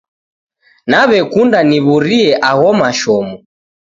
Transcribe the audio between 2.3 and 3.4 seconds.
agho mashomo.